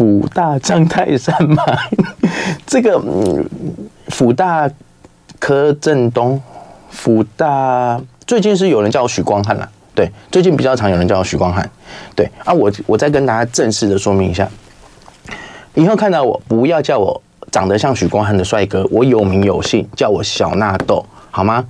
[0.00, 1.62] 辅大张泰山嘛，
[2.66, 2.98] 这个
[4.08, 4.66] 辅大
[5.38, 6.40] 柯震东，
[6.88, 11.70] 辅大最近是有人叫我许光汉了，对，最近比较常有人叫我许光汉，
[12.16, 14.48] 对啊，我我再跟大家正式的说明一下，
[15.74, 21.62] 以后看到我不要叫我长得像许光汉的帅哥，我有名有姓，叫我小纳豆好吗？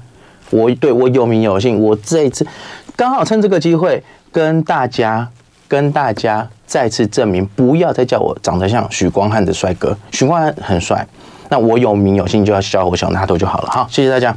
[0.51, 2.47] 我对我有名有姓，我这一次
[2.95, 5.29] 刚好趁这个机会跟大家
[5.71, 6.47] 跟大家。
[6.67, 9.93] 再次证明，不要再叫我长得像许光汉的帅哥。
[10.13, 11.05] 许光汉很帅，
[11.49, 13.71] 那我有名有姓就要叫我小纳豆就好了。
[13.73, 14.33] 好，谢谢大家。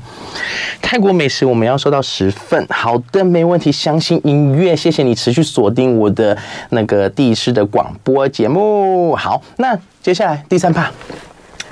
[0.81, 3.71] 泰国美食我们要收到十份，好的，没问题。
[3.71, 6.35] 相信音乐，谢谢你持续锁定我的
[6.69, 9.15] 那个地师的广播节目。
[9.15, 10.89] 好，那接下来第三趴，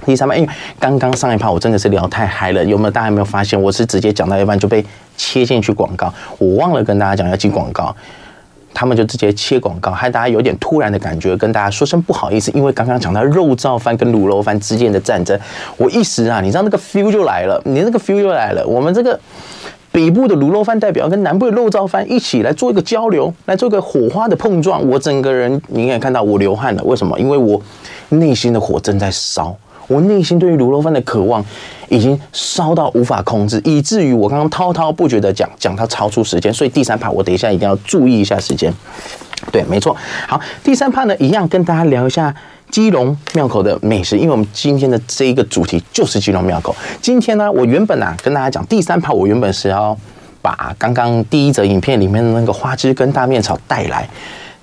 [0.06, 2.92] 第三趴，因为刚刚上一趴我真的是聊太嗨了，有没有？
[2.92, 4.86] 大家有没有发现我是直接讲到一半就被
[5.18, 6.14] 切进去广告？
[6.38, 7.96] 我忘了跟大家讲要进广告。
[8.74, 15.38] 他们就直接切广告，害大家有点突然的感觉，跟大家说声不好意思，因为刚刚讲到肉燥饭跟卤肉饭之间的战争，
[15.78, 18.66] 我一时啊，你知道那个 feel 就来了，你那个 feel 就来了。
[18.66, 19.20] 我们这个
[19.92, 27.20] 北部的卤肉饭代表跟南部的肉燥饭一起来做一个交流，来做一个火花的碰撞，我整个人你应该看到我流汗了，为什么？
[27.20, 27.62] 因为我
[28.10, 29.56] 内心的火正在烧。
[29.92, 31.44] 我内心对于卤肉饭的渴望
[31.90, 38.74] 已经烧到无法控制，以至于我刚刚滔滔不绝的讲，讲到超出时间，所以第三趴我等一下一定要注意一下时间。
[39.52, 39.96] 对，没错。
[40.28, 42.34] 好，第三趴呢，一样跟大家聊一下
[42.70, 46.74] 基隆庙口的美食，因为我们今天的这一个主题就是基隆庙口。
[47.02, 49.98] 今天呢，我原本啊跟大家讲第三趴，我原本是要
[50.42, 54.08] 把刚刚第一则影片里面的那个花枝跟大面草带来，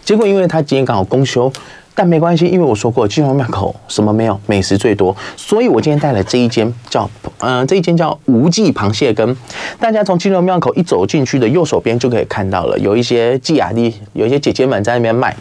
[0.05, 1.53] 结果因为他今天刚好公休。
[1.99, 9.37] 但没关系，因为我说过，基隆庙口什么没有，美食最多，所以我今天带来这一间叫，嗯、这一间叫无忌螃蟹羹。
[9.81, 15.35] 大家从基隆庙口一走进去的右手边就可以看到了，有一些技雅丽，有一些姐姐们在那边卖。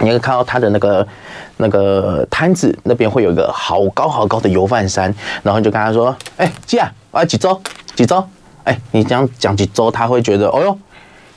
[0.00, 1.08] 你可以看到他的那个
[1.56, 7.58] 那个摊子那边会有一个好高好高的油饭山，然后就跟他说：“哎、欸，姐啊，啊几周
[7.94, 8.22] 几周？
[8.64, 10.78] 哎、你这样讲几周，他会觉得，哦哟，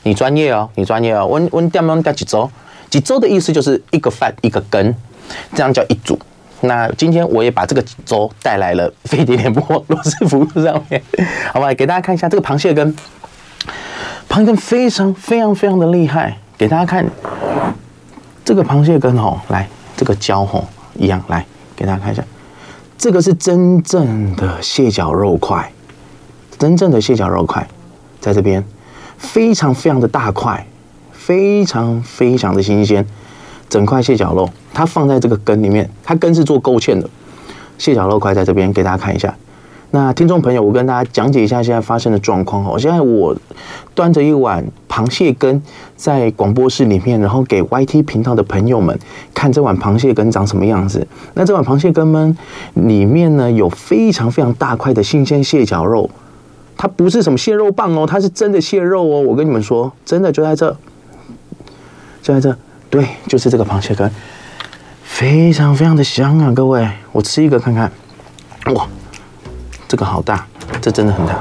[0.03, 2.51] 你专业哦，你专业哦，温温店门店几周？”
[2.95, 4.95] 几周的意思就是一个饭一个羹，
[5.53, 6.17] 这样叫一组。
[6.61, 11.03] 那今天我也把这个粥带来了飞碟联播罗斯福上面，
[11.51, 12.95] 好吧，给大家看一下这个螃蟹羹，
[14.29, 17.05] 螃蟹羹非常非常非常的厉害，给大家看
[18.45, 19.67] 这个螃蟹羹哦，来
[19.97, 22.23] 这个胶吼一样，来给大家看一下，
[22.97, 25.69] 这个是真正的蟹脚肉块，
[26.57, 27.67] 真正的蟹脚肉块
[28.21, 28.63] 在这边，
[29.17, 30.65] 非常非常的大块，
[31.25, 33.03] 非常非常的新鲜。
[33.67, 37.09] 整块蟹脚肉，它放在这个根里面，它根是做勾芡的。
[37.79, 39.35] 蟹脚肉块在这边给大家看一下。
[39.89, 42.77] 那听众朋友，我跟大家讲解一下现在发生的状况哦。
[42.77, 43.35] 现在我
[43.95, 45.59] 端着一碗螃蟹羹
[45.95, 48.97] 在广播室里面，然后给 YT 频道的朋友们
[49.33, 51.07] 看这碗螃蟹羹长什么样子。
[51.33, 52.37] 那这碗螃蟹羹呢，
[52.75, 56.07] 里面呢有非常非常大块的新鲜蟹脚肉，
[56.77, 59.21] 它不是什么蟹肉棒哦，它是真的蟹肉哦。
[59.21, 60.75] 我跟你们说，真的就在这，
[62.25, 62.57] 就在这。
[62.89, 64.11] 对，就是这个螃蟹干，
[65.03, 66.51] 非常非常的香啊！
[66.55, 67.91] 各位，我吃一个看看。
[68.73, 68.87] 哇，
[69.87, 70.47] 这个好大，
[70.81, 71.35] 这真的很大。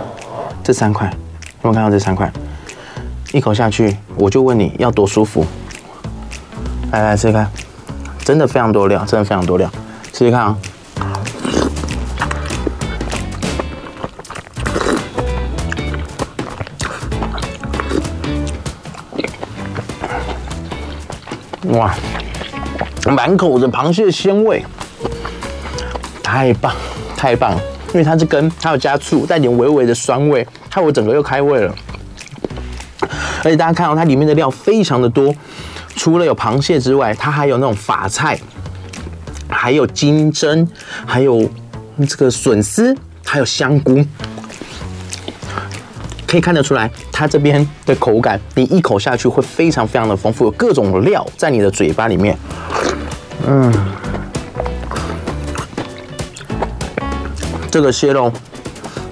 [0.62, 1.09] 这三块，
[1.62, 2.30] 有没有看到这三块？
[3.32, 5.47] 一口下去，我就问你要多舒服。
[6.93, 7.51] 来来吃看，
[8.18, 9.70] 真的非常多料，真的非常多料。
[10.12, 10.59] 试试看啊。
[21.68, 21.94] 哇，
[23.06, 24.62] 满口的螃蟹鲜味，
[26.22, 26.74] 太棒，
[27.16, 27.58] 太棒！
[27.88, 31.74] 因为它是根，它有加醋，带点微微的酸味，害我整个又开胃了。
[33.42, 35.34] 而且大家看到它里面的料非常的多，
[35.96, 38.38] 除了有螃蟹之外，它还有那种法菜，
[39.48, 40.68] 还有金针，
[41.06, 41.48] 还有
[42.06, 42.94] 这个笋丝，
[43.24, 44.04] 还有香菇。
[46.35, 52.37] 可以看得出来，它这边的口感，你一口下去会非常非常的丰富，有各种料在你的嘴巴里面。
[53.47, 53.72] 嗯，
[57.70, 58.32] 这个蟹肉，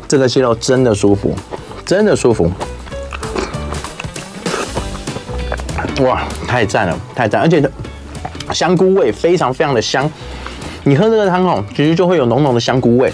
[0.09, 1.33] 这个蟹肉真的舒服，
[1.87, 2.51] 真的舒服。
[6.01, 7.41] 哇，太赞了，太赞！
[7.41, 7.63] 而且
[8.53, 10.11] 香菇味非常非常的香，
[10.83, 13.13] 你喝这个汤哦，其实就会有浓浓的香菇味。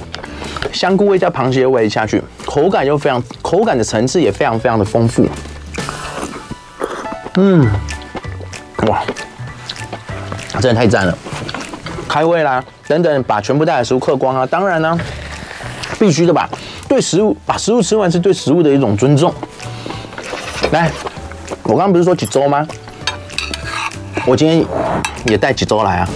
[0.79, 5.27] 香菇味加螃蟹味下去，口感又非常，口感的层次也非常非常的丰富。
[7.35, 7.69] 嗯，
[8.87, 9.03] 哇，
[10.61, 11.19] 真的太赞了，
[12.09, 12.65] 开胃啦！
[12.87, 14.47] 等等，把全部带来的食物嗑光啊！
[14.47, 14.97] 当然呢，
[15.99, 16.49] 必须的吧？
[16.87, 19.35] 对食物，把食物吃完是对食物的一种尊重。
[20.71, 20.93] 来，
[21.65, 22.65] 我刚刚不是说几粥吗？
[24.25, 24.65] 我今天
[25.27, 26.09] 也带几粥来啊。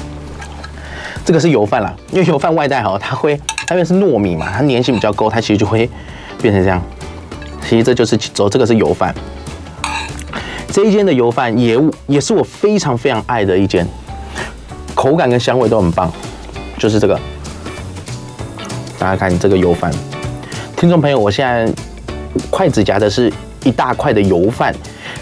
[1.25, 3.41] 这个是油饭啦，因为油饭外带好，它会。
[3.67, 5.89] 它因为是糯米嘛，它粘性比较够，它其实就会
[6.41, 6.83] 变成这样。
[7.63, 9.15] 其实这就是走，这个是油饭。
[10.71, 13.87] 这一间的油饭也也是我非常非常爱的一间，
[14.95, 16.11] 口感跟香味都很棒。
[16.79, 17.19] 就是这个，
[18.99, 19.93] 大家看这个油饭。
[20.77, 21.73] 听众朋友，我现在
[22.51, 23.33] 筷子夹的是
[23.63, 24.75] 一大块的油饭。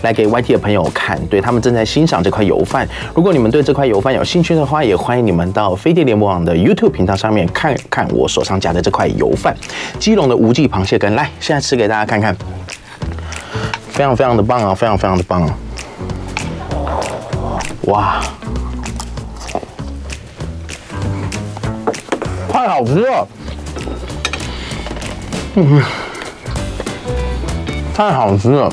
[0.03, 2.89] 来给 YT 的朋友看，对，他们正在欣赏这块油饭。
[3.15, 9.57] 如果你们对这块油饭有兴趣的话，也欢迎你们到飞碟联盟网的 YouTube 频道上面看看我手上夹的这块油饭——
[10.01, 11.15] 基隆的吴记螃蟹羹。
[11.15, 12.37] 来，现在吃给大家看看，
[13.89, 15.55] 非常非常的棒啊，非常非常的棒啊！
[17.87, 18.21] 哇，
[22.53, 23.29] 太好吃了，
[25.57, 25.83] 嗯，
[27.95, 28.73] 太好吃了。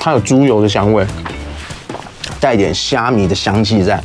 [0.00, 1.04] 它有猪油的香味，
[2.40, 4.02] 带点虾米的香气在，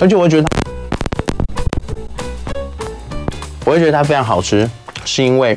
[0.00, 0.58] 而且我觉得它，
[3.64, 4.68] 我会觉得它非常好吃，
[5.04, 5.56] 是因为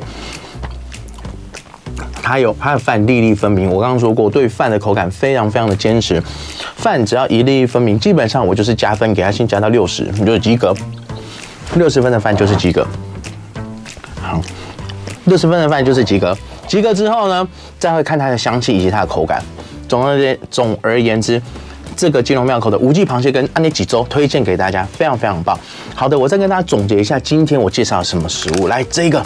[2.22, 3.68] 它有它的饭粒粒分明。
[3.68, 6.22] 我刚刚说过，对饭的口感非常非常的坚持，
[6.76, 10.72] 饭只要一粒粒分明，基本上我就是加分，给它先加到六十，你就是及格，
[11.74, 12.86] 六十分的饭就是及格。
[14.20, 14.40] 好，
[15.24, 16.36] 六十分的饭就是及格。
[16.66, 17.46] 及格之后呢，
[17.78, 19.42] 再会看它的香气以及它的口感。
[19.88, 21.40] 总而言总而言之，
[21.96, 25.58] 这个基隆庙口的无忌螃蟹羹安妮几周推荐给大家，非常非常棒。
[25.94, 28.66] 好的，我再跟大家总结一下，今天我介绍了什么食物。
[28.66, 29.24] 来，这个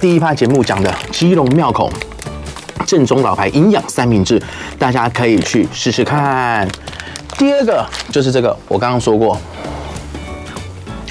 [0.00, 1.88] 第一趴节目讲的基隆庙口
[2.86, 4.42] 正宗老牌营养三明治，
[4.78, 6.68] 大家可以去试试看。
[7.38, 9.40] 第二个就是这个，我刚刚说过，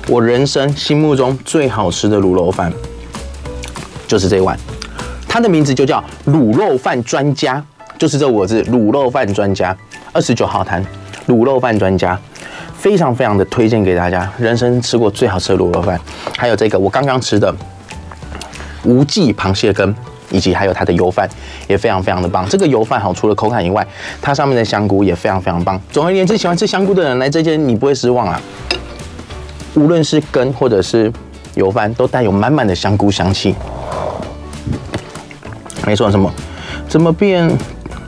[0.09, 2.71] 我人生心目中最好吃的卤肉饭，
[4.05, 4.59] 就是这一碗。
[5.29, 7.63] 它的名字就叫卤肉饭专家，
[7.99, 9.77] 就是这五个字，卤肉饭专家，
[10.11, 10.83] 二十九号摊，
[11.27, 12.19] 卤肉饭专家，
[12.75, 15.97] 非常非常的推荐给大家，人生吃过最好吃的卤肉饭。
[16.35, 17.55] 还有这个我刚刚吃的
[18.83, 19.95] 无忌螃蟹羹，
[20.31, 21.29] 以及还有它的油饭
[21.67, 22.49] 也非常非常的棒。
[22.49, 23.85] 这个油饭好，除了口感以外，
[24.19, 25.79] 它上面的香菇也非常非常棒。
[25.91, 28.41] 总而言之，喜欢吃香菇的人来这间你不会失望啊！
[29.75, 31.13] 无论是羹或者是
[31.53, 33.53] 油饭，都带有满满的香菇香气。
[35.85, 36.31] 没错，什么？
[36.87, 37.49] 怎么变？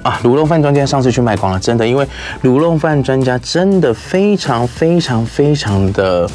[0.03, 2.03] 啊，卤肉饭专家上次去卖光了，真的，因为
[2.43, 6.27] 卤肉饭专家真的非常非常非常的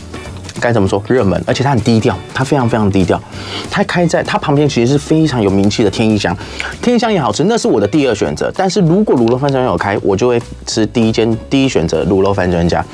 [0.60, 3.20] 该怎么说热门，而且它很低调，它非常非常低调。
[3.68, 6.36] 它开在它旁边其实是非常有名气的天一香，
[6.80, 8.52] 天一香也好吃，那是我的第二选择。
[8.54, 12.84] 但是如果卤肉饭专家有开，我就会吃第一间第一选择卤肉饭专家。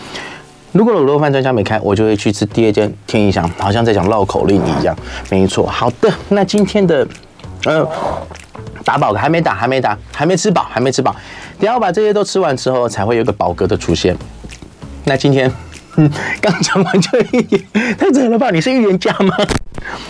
[0.72, 4.97] 如果卤肉饭专家没开，我就会去吃第二间天一香，好像在讲绕口令一样。
[5.28, 7.07] 没错，好的，那今天的
[7.66, 7.86] 嗯。
[8.84, 11.14] 打饱还没打，还没打，还没吃饱，还没吃饱。
[11.58, 14.16] 等下我把这些都吃完之后，才会有个饱嗝的出现。
[15.04, 15.50] 那今天，
[15.94, 16.10] 嗯，
[16.40, 17.62] 刚讲完就一点，
[17.96, 18.50] 太准了吧？
[18.50, 19.36] 你是预言家吗？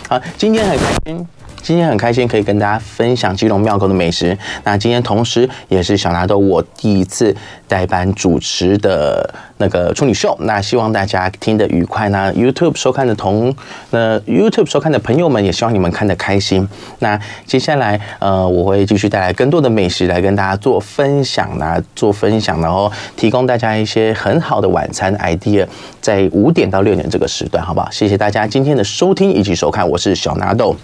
[0.08, 1.28] 好，今天很开心。
[1.62, 4.36] 今天很开心可以跟大家分享基隆庙口的美食。
[4.64, 7.34] 那今天同时也是小纳豆我第一次
[7.68, 10.36] 代班主持的那个处女秀。
[10.40, 12.08] 那希望大家听得愉快。
[12.08, 13.54] 那 YouTube 收看的同
[13.90, 16.68] 那 YouTube 收看的朋友们也希望你们看得开心。
[16.98, 25.64] 那接下来呃我会继续带来更多的美食来跟大家做分享啊，做分享，然后提供大家一些很好的晚餐 idea，
[26.00, 27.88] 在五点到六点这个时段，好不好？
[27.92, 30.76] 谢谢大家今天的收听以及收看，我是小纳豆。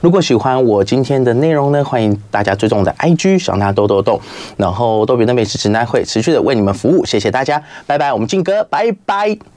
[0.00, 4.20] 如果喜欢我今天的内容呢，欢迎大家追踪我的 IG 小纳豆豆豆，
[4.56, 9.55] 然后豆比的美食指南会持续的为你们服务，谢谢大家，拜拜，我们进哥，拜拜。